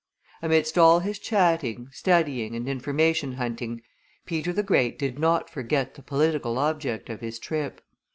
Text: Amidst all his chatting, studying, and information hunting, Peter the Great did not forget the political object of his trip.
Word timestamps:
Amidst 0.41 0.79
all 0.79 1.01
his 1.01 1.19
chatting, 1.19 1.87
studying, 1.91 2.55
and 2.55 2.67
information 2.67 3.33
hunting, 3.33 3.83
Peter 4.25 4.51
the 4.51 4.63
Great 4.63 4.97
did 4.97 5.19
not 5.19 5.47
forget 5.47 5.93
the 5.93 6.01
political 6.01 6.57
object 6.57 7.07
of 7.11 7.21
his 7.21 7.37
trip. 7.37 7.81